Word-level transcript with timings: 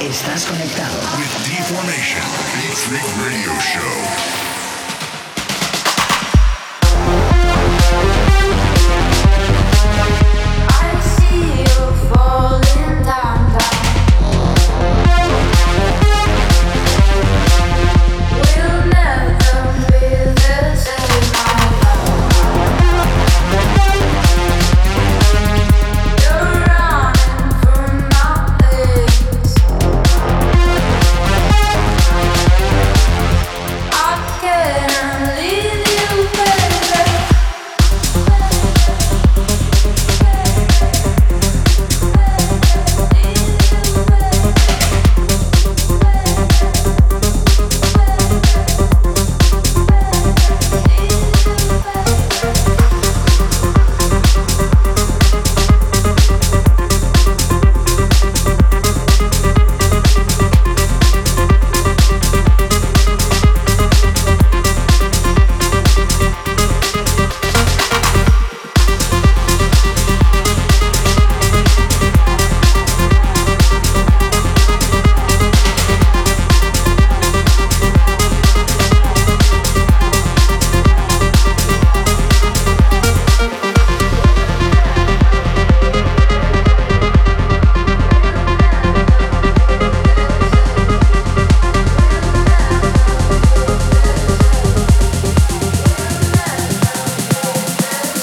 Estás 0.00 0.44
conectado. 0.44 0.96
With 1.16 1.32
D-Formation, 1.46 2.22
Beat 2.56 2.74
Freak 2.74 3.06
Radio 3.24 3.58
Show. 3.60 4.49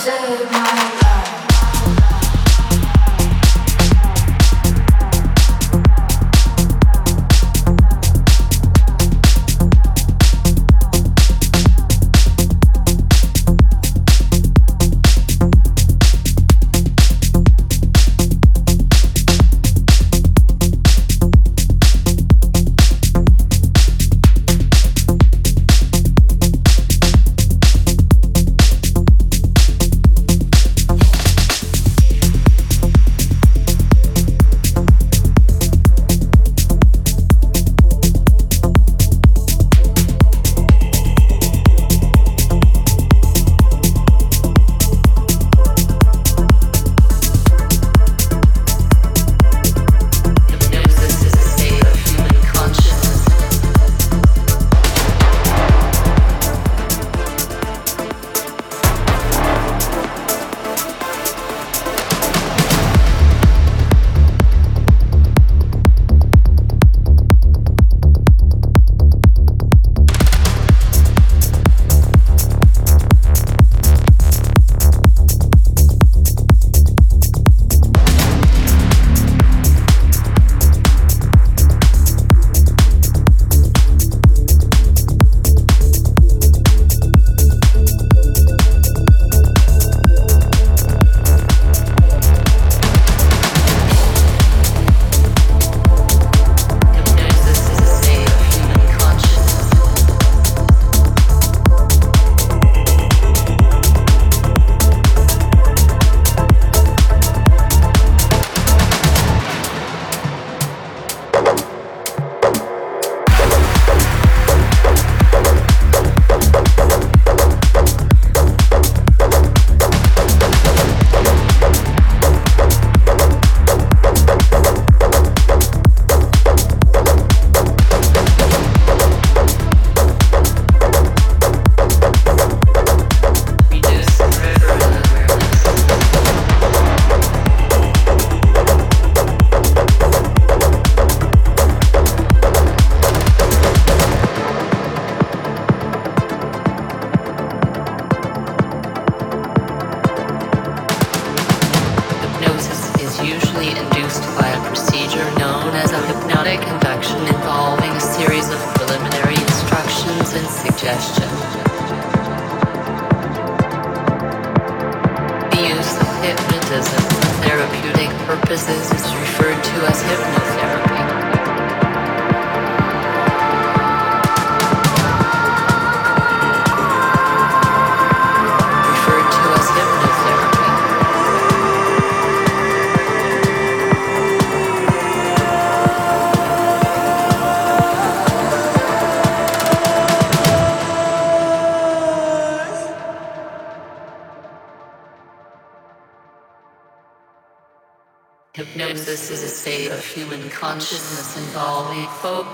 save 0.07 0.49
my 0.49 0.63
life. 0.63 1.06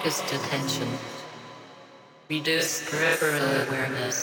Focused 0.04 0.34
attention, 0.34 0.88
reduced 2.30 2.92
peripheral 2.92 3.42
awareness. 3.70 4.23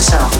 yourself. 0.00 0.39